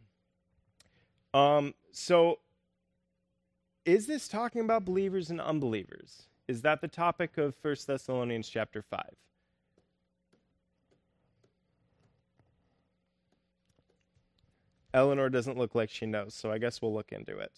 [1.34, 2.38] Um, so,
[3.84, 6.28] is this talking about believers and unbelievers?
[6.46, 9.00] Is that the topic of 1 Thessalonians chapter 5?
[14.92, 17.52] Eleanor doesn't look like she knows, so I guess we'll look into it.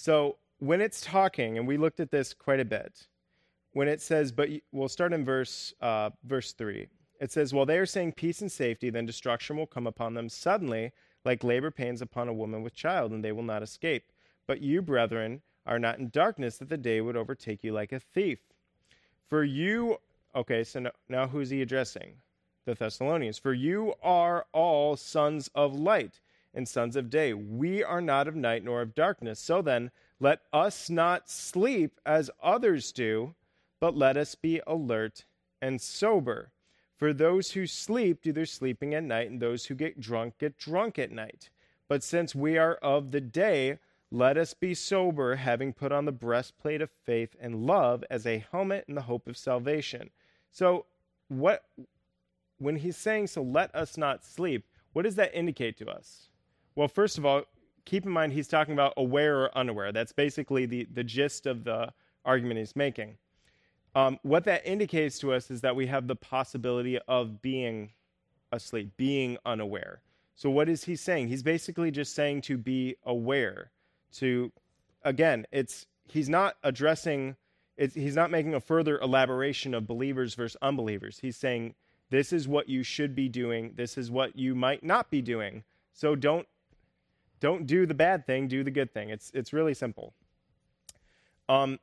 [0.00, 3.06] So, when it's talking, and we looked at this quite a bit,
[3.74, 6.86] when it says, but we'll start in verse uh, verse three.
[7.20, 10.30] It says, While they are saying peace and safety, then destruction will come upon them
[10.30, 10.92] suddenly,
[11.26, 14.04] like labor pains upon a woman with child, and they will not escape.
[14.46, 18.00] But you, brethren, are not in darkness, that the day would overtake you like a
[18.00, 18.38] thief.
[19.28, 19.98] For you,
[20.34, 22.14] okay, so now, now who's he addressing?
[22.64, 23.36] The Thessalonians.
[23.36, 26.20] For you are all sons of light
[26.54, 27.32] and sons of day.
[27.34, 29.38] We are not of night nor of darkness.
[29.38, 33.34] So then, let us not sleep as others do,
[33.80, 35.24] but let us be alert
[35.62, 36.52] and sober.
[36.96, 40.58] For those who sleep do their sleeping at night, and those who get drunk get
[40.58, 41.48] drunk at night.
[41.88, 43.78] But since we are of the day,
[44.10, 48.44] let us be sober, having put on the breastplate of faith and love as a
[48.50, 50.10] helmet in the hope of salvation.
[50.50, 50.86] So,
[51.28, 51.64] what
[52.58, 56.29] when he's saying, so let us not sleep, what does that indicate to us?
[56.80, 57.42] Well, first of all,
[57.84, 59.92] keep in mind he's talking about aware or unaware.
[59.92, 61.92] That's basically the, the gist of the
[62.24, 63.18] argument he's making.
[63.94, 67.90] Um, what that indicates to us is that we have the possibility of being
[68.50, 70.00] asleep, being unaware.
[70.36, 71.28] So, what is he saying?
[71.28, 73.72] He's basically just saying to be aware.
[74.12, 74.50] To,
[75.04, 77.36] again, it's he's not addressing,
[77.76, 81.18] he's not making a further elaboration of believers versus unbelievers.
[81.18, 81.74] He's saying
[82.08, 83.74] this is what you should be doing.
[83.76, 85.62] This is what you might not be doing.
[85.92, 86.46] So don't
[87.40, 88.48] don't do the bad thing.
[88.48, 89.10] Do the good thing.
[89.10, 90.14] It's it's really simple.
[91.48, 91.78] Um,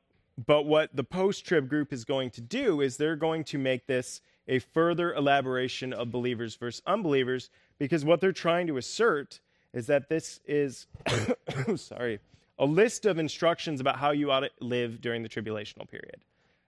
[0.45, 3.87] but what the post trib group is going to do is they're going to make
[3.87, 9.39] this a further elaboration of believers versus unbelievers because what they're trying to assert
[9.73, 10.87] is that this is,
[11.75, 12.19] sorry,
[12.57, 16.23] a list of instructions about how you ought to live during the tribulational period.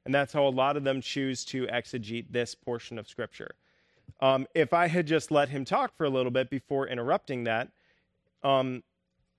[0.05, 3.51] And that's how a lot of them choose to exegete this portion of Scripture.
[4.21, 7.69] Um, if I had just let him talk for a little bit before interrupting that,
[8.43, 8.83] um,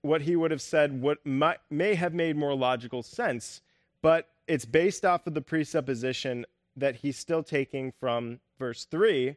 [0.03, 3.61] what he would have said what might, may have made more logical sense
[4.03, 6.45] but it's based off of the presupposition
[6.77, 9.37] that he's still taking from verse 3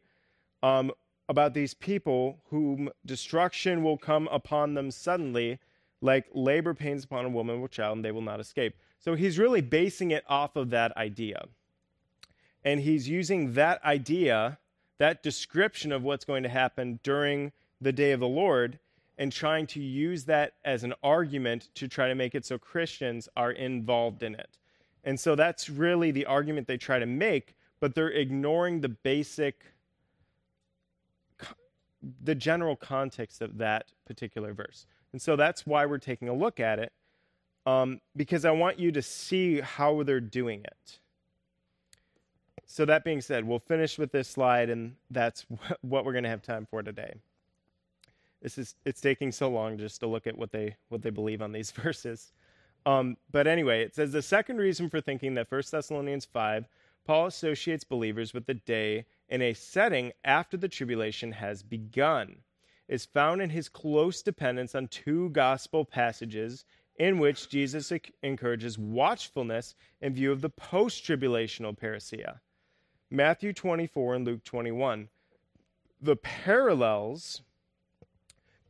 [0.63, 0.91] um,
[1.30, 5.60] about these people whom destruction will come upon them suddenly,
[6.02, 8.76] like labor pains upon a woman with child, and they will not escape.
[8.99, 11.45] So he's really basing it off of that idea.
[12.63, 14.58] And he's using that idea,
[14.97, 18.80] that description of what's going to happen during the day of the Lord,
[19.17, 23.30] and trying to use that as an argument to try to make it so Christians
[23.36, 24.58] are involved in it.
[25.04, 29.65] And so that's really the argument they try to make, but they're ignoring the basic,
[32.23, 34.88] the general context of that particular verse.
[35.12, 36.91] And so that's why we're taking a look at it,
[37.65, 40.99] um, because I want you to see how they're doing it.
[42.65, 45.45] So, that being said, we'll finish with this slide, and that's
[45.82, 47.13] what we're going to have time for today
[48.44, 51.42] this is it's taking so long just to look at what they what they believe
[51.42, 52.34] on these verses.
[52.86, 56.68] Um, but anyway, it says the second reason for thinking that 1 Thessalonians 5,
[57.06, 62.39] Paul associates believers with the day in a setting after the tribulation has begun,
[62.89, 66.66] is found in his close dependence on two gospel passages
[66.98, 67.91] in which Jesus
[68.22, 72.39] encourages watchfulness in view of the post tribulational parousia
[73.10, 75.08] Matthew 24 and Luke 21.
[76.02, 77.44] The parallels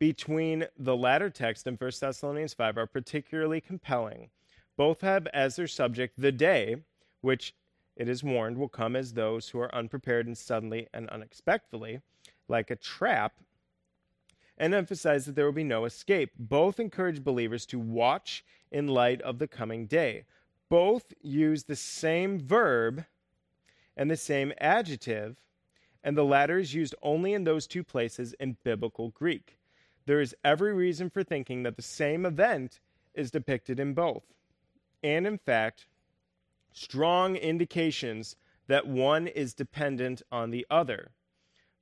[0.03, 4.29] between the latter text and 1 Thessalonians 5 are particularly compelling.
[4.75, 6.75] Both have as their subject the day,
[7.21, 7.55] which
[7.95, 12.01] it is warned will come as those who are unprepared and suddenly and unexpectedly,
[12.49, 13.39] like a trap,
[14.57, 16.31] and emphasize that there will be no escape.
[16.37, 18.43] Both encourage believers to watch
[18.73, 20.25] in light of the coming day.
[20.67, 23.05] Both use the same verb
[23.95, 25.37] and the same adjective
[26.03, 29.57] and the latter is used only in those two places in biblical Greek.
[30.05, 32.79] There is every reason for thinking that the same event
[33.13, 34.23] is depicted in both.
[35.03, 35.87] And in fact,
[36.71, 38.35] strong indications
[38.67, 41.11] that one is dependent on the other.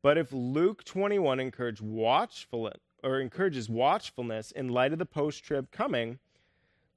[0.01, 2.72] But if Luke 21 encourage watchful,
[3.03, 6.19] or encourages watchfulness in light of the post trib coming,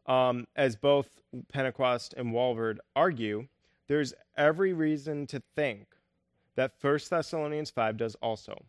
[0.06, 1.08] um, as both
[1.48, 3.46] Pentecost and Walvoord argue,
[3.88, 5.86] there's every reason to think
[6.56, 8.64] that 1 Thessalonians 5 does also.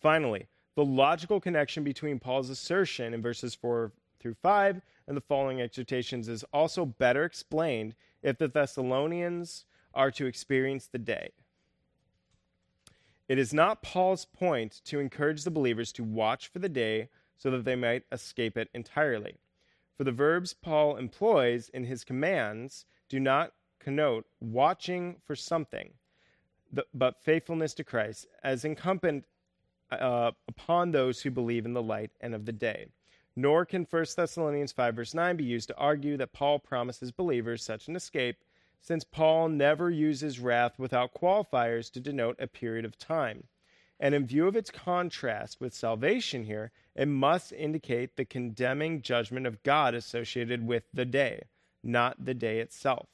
[0.00, 5.60] Finally, the logical connection between Paul's assertion in verses 4 through 5 and the following
[5.60, 9.64] exhortations is also better explained if the Thessalonians
[9.94, 11.30] are to experience the day.
[13.28, 17.50] It is not Paul's point to encourage the believers to watch for the day so
[17.50, 19.36] that they might escape it entirely.
[19.96, 25.92] For the verbs Paul employs in his commands do not connote watching for something,
[26.94, 29.24] but faithfulness to Christ, as incumbent
[29.96, 32.86] uh, upon those who believe in the light and of the day.
[33.34, 37.64] Nor can 1 Thessalonians 5, verse 9 be used to argue that Paul promises believers
[37.64, 38.36] such an escape,
[38.80, 43.44] since Paul never uses wrath without qualifiers to denote a period of time.
[43.98, 49.46] And in view of its contrast with salvation here, it must indicate the condemning judgment
[49.46, 51.44] of God associated with the day,
[51.82, 53.08] not the day itself.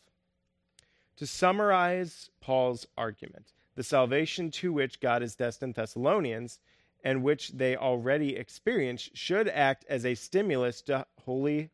[1.19, 6.61] To summarize Paul's argument, the salvation to which God has destined Thessalonians
[7.03, 11.71] and which they already experience should act as a stimulus to holy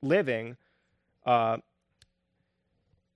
[0.00, 0.56] living
[1.26, 1.58] uh,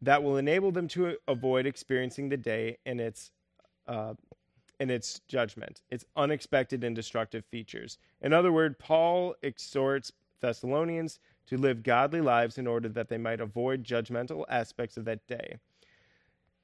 [0.02, 3.30] that will enable them to avoid experiencing the day in its
[3.86, 4.14] uh,
[4.78, 7.98] in its judgment, its unexpected and destructive features.
[8.22, 13.40] In other words, Paul exhorts Thessalonians to live godly lives in order that they might
[13.40, 15.58] avoid judgmental aspects of that day,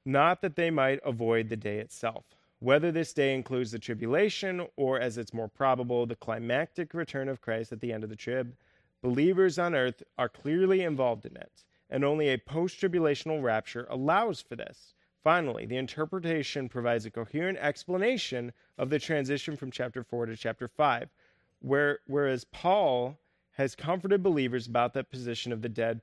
[0.06, 2.24] not that they might avoid the day itself.
[2.60, 7.40] Whether this day includes the tribulation or, as it's more probable, the climactic return of
[7.40, 8.54] Christ at the end of the trib,
[9.02, 14.40] believers on earth are clearly involved in it, and only a post tribulational rapture allows
[14.40, 14.94] for this.
[15.22, 20.68] Finally, the interpretation provides a coherent explanation of the transition from chapter 4 to chapter
[20.68, 21.10] 5,
[21.58, 23.18] where, whereas Paul
[23.52, 26.02] has comforted believers about that position of the dead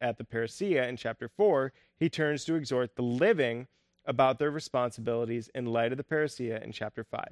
[0.00, 3.66] at the parousia in chapter 4, he turns to exhort the living
[4.06, 7.24] about their responsibilities in light of the parousia in chapter 5.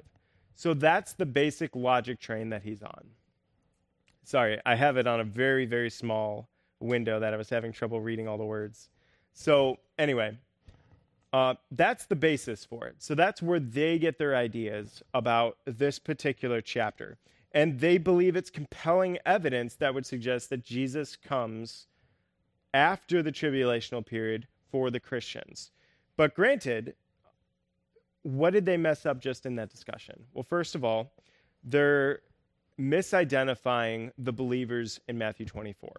[0.55, 3.09] So that's the basic logic train that he's on.
[4.23, 7.99] Sorry, I have it on a very, very small window that I was having trouble
[8.01, 8.89] reading all the words.
[9.33, 10.37] So, anyway,
[11.33, 12.95] uh, that's the basis for it.
[12.99, 17.17] So, that's where they get their ideas about this particular chapter.
[17.51, 21.87] And they believe it's compelling evidence that would suggest that Jesus comes
[22.75, 25.71] after the tribulational period for the Christians.
[26.17, 26.93] But granted,
[28.23, 30.25] what did they mess up just in that discussion?
[30.33, 31.13] Well, first of all,
[31.63, 32.19] they're
[32.77, 35.89] misidentifying the believers in Matthew 24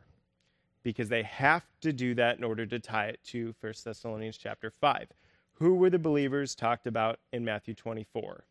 [0.83, 4.71] because they have to do that in order to tie it to 1 Thessalonians chapter
[4.71, 5.09] 5.
[5.55, 8.45] Who were the believers talked about in Matthew 24?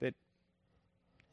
[0.00, 0.12] The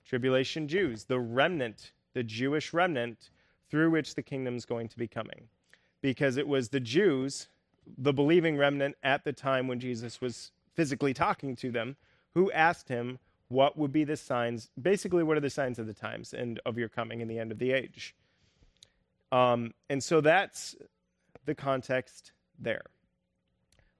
[0.06, 3.32] tribulation Jews, the remnant, the Jewish remnant
[3.72, 5.48] through which the kingdom is going to be coming.
[6.02, 7.47] Because it was the Jews
[7.97, 11.95] the believing remnant at the time when Jesus was physically talking to them,
[12.34, 14.70] who asked him, What would be the signs?
[14.82, 17.52] Basically, what are the signs of the times and of your coming and the end
[17.52, 18.16] of the age?
[19.32, 20.76] Um, and so that's
[21.45, 22.84] the context there.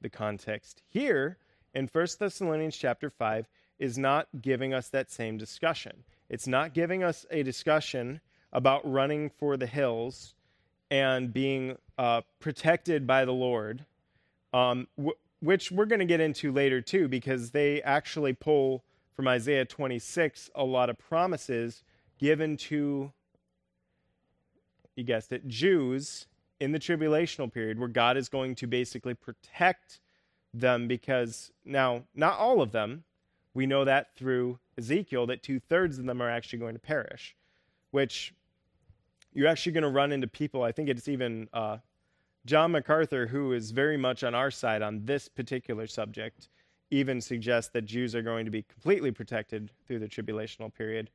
[0.02, 1.38] The context here
[1.74, 3.47] in 1 Thessalonians chapter 5
[3.80, 6.04] is not giving us that same discussion.
[6.30, 8.22] It's not giving us a discussion
[8.54, 10.36] about running for the hills
[10.92, 13.86] and being uh, protected by the Lord,
[14.54, 18.84] um, w- which we're going to get into later too, because they actually pull
[19.16, 21.84] from Isaiah 26 a lot of promises
[22.20, 23.12] given to,
[24.96, 26.28] you guessed it, Jews
[26.60, 30.00] in the tribulational period, where God is going to basically protect
[30.54, 33.06] them because now, not all of them,
[33.54, 37.36] we know that through Ezekiel, that two thirds of them are actually going to perish,
[37.92, 38.34] which
[39.34, 40.64] you're actually going to run into people.
[40.64, 41.78] I think it's even uh,
[42.46, 46.50] John MacArthur, who is very much on our side on this particular subject,
[46.90, 51.10] even suggests that Jews are going to be completely protected through the tribulational period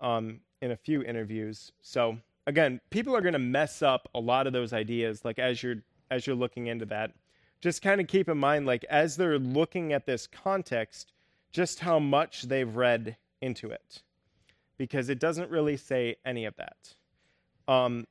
[0.00, 1.72] um, in a few interviews.
[1.82, 2.16] So
[2.46, 5.24] again, people are going to mess up a lot of those ideas.
[5.24, 5.76] Like as you're
[6.10, 7.12] as you're looking into that,
[7.60, 11.12] just kind of keep in mind, like as they're looking at this context,
[11.50, 14.02] just how much they've read into it,
[14.76, 16.94] because it doesn't really say any of that.
[17.68, 18.06] Um,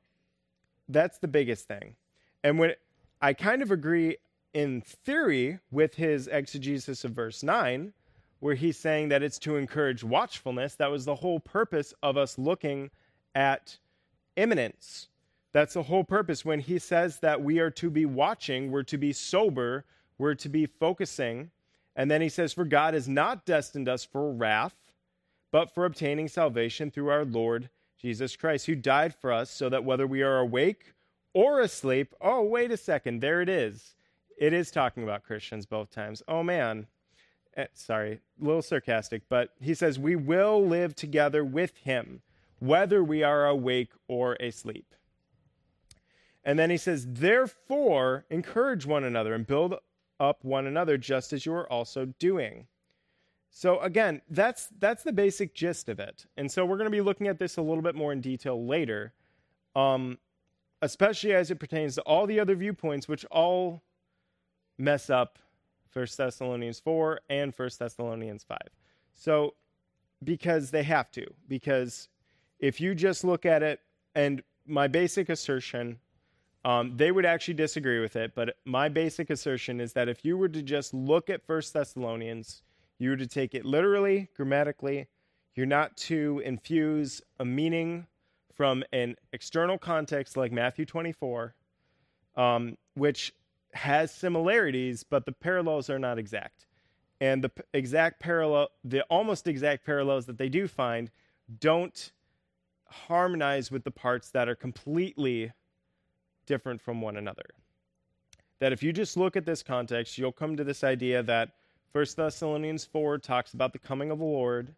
[0.88, 1.96] that's the biggest thing.
[2.42, 2.74] And when
[3.20, 4.18] I kind of agree
[4.52, 7.92] in theory, with his exegesis of verse 9,
[8.40, 12.38] where he's saying that it's to encourage watchfulness, that was the whole purpose of us
[12.38, 12.90] looking
[13.34, 13.78] at
[14.36, 15.08] imminence.
[15.52, 16.44] That's the whole purpose.
[16.44, 19.84] When he says that we are to be watching, we're to be sober,
[20.18, 21.50] we're to be focusing.
[21.96, 24.74] And then he says, For God has not destined us for wrath,
[25.50, 27.70] but for obtaining salvation through our Lord
[28.04, 30.92] Jesus Christ, who died for us, so that whether we are awake
[31.32, 33.94] or asleep, oh, wait a second, there it is.
[34.36, 36.22] It is talking about Christians both times.
[36.28, 36.86] Oh, man.
[37.56, 42.20] Eh, sorry, a little sarcastic, but he says, We will live together with him,
[42.58, 44.94] whether we are awake or asleep.
[46.44, 49.76] And then he says, Therefore, encourage one another and build
[50.20, 52.66] up one another, just as you are also doing.
[53.56, 56.26] So again, that's that's the basic gist of it.
[56.36, 58.66] And so we're going to be looking at this a little bit more in detail
[58.66, 59.14] later,
[59.76, 60.18] um,
[60.82, 63.84] especially as it pertains to all the other viewpoints, which all
[64.76, 65.38] mess up
[65.88, 68.68] First Thessalonians four and First Thessalonians five.
[69.14, 69.54] So
[70.24, 72.08] because they have to, because
[72.58, 73.78] if you just look at it,
[74.16, 76.00] and my basic assertion
[76.64, 80.36] um, they would actually disagree with it, but my basic assertion is that if you
[80.36, 82.62] were to just look at First Thessalonians,
[82.98, 85.08] you were to take it literally, grammatically.
[85.54, 88.06] You're not to infuse a meaning
[88.54, 91.54] from an external context like Matthew 24,
[92.36, 93.32] um, which
[93.72, 96.66] has similarities, but the parallels are not exact.
[97.20, 101.10] And the exact parallel, the almost exact parallels that they do find,
[101.60, 102.12] don't
[102.88, 105.52] harmonize with the parts that are completely
[106.46, 107.46] different from one another.
[108.60, 111.50] That if you just look at this context, you'll come to this idea that
[111.94, 114.74] 1 Thessalonians 4 talks about the coming of the Lord,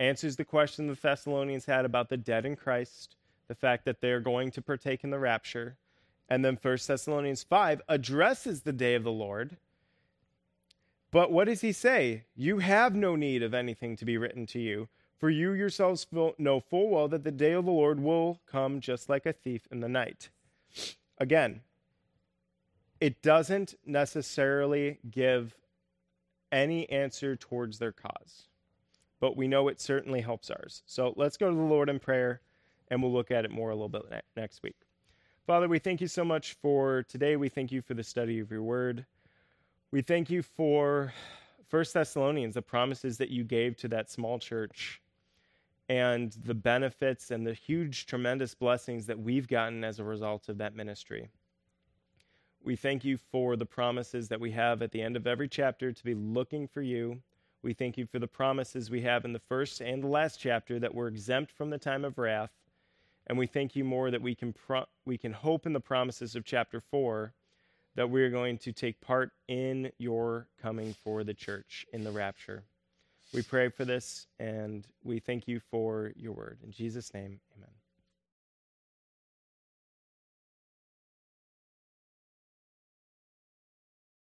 [0.00, 3.14] answers the question the Thessalonians had about the dead in Christ,
[3.46, 5.76] the fact that they're going to partake in the rapture.
[6.28, 9.56] And then 1 Thessalonians 5 addresses the day of the Lord.
[11.12, 12.24] But what does he say?
[12.34, 14.88] You have no need of anything to be written to you,
[15.20, 16.08] for you yourselves
[16.38, 19.68] know full well that the day of the Lord will come just like a thief
[19.70, 20.30] in the night.
[21.18, 21.60] Again,
[23.00, 25.54] it doesn't necessarily give
[26.52, 28.48] any answer towards their cause,
[29.20, 30.82] but we know it certainly helps ours.
[30.86, 32.40] So let's go to the Lord in prayer
[32.88, 34.76] and we'll look at it more a little bit next week.
[35.46, 37.36] Father, we thank you so much for today.
[37.36, 39.06] We thank you for the study of your word.
[39.92, 41.12] We thank you for
[41.68, 45.00] First Thessalonians, the promises that you gave to that small church
[45.88, 50.58] and the benefits and the huge, tremendous blessings that we've gotten as a result of
[50.58, 51.28] that ministry.
[52.66, 55.92] We thank you for the promises that we have at the end of every chapter
[55.92, 57.22] to be looking for you.
[57.62, 60.80] We thank you for the promises we have in the first and the last chapter
[60.80, 62.50] that we're exempt from the time of wrath.
[63.28, 66.34] And we thank you more that we can, pro- we can hope in the promises
[66.34, 67.32] of chapter 4
[67.94, 72.64] that we're going to take part in your coming for the church in the rapture.
[73.32, 76.58] We pray for this and we thank you for your word.
[76.64, 77.70] In Jesus' name, amen.